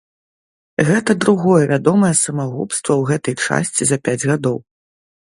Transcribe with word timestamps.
Гэта 0.87 1.11
другое 1.25 1.61
вядомае 1.73 2.11
самагубства 2.23 2.91
ў 2.99 3.13
гэтай 3.13 3.35
часці 3.47 3.83
за 3.95 4.05
пяць 4.07 4.21
гадоў. 4.29 4.57